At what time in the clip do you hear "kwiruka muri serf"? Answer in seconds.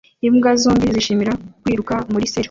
1.61-2.39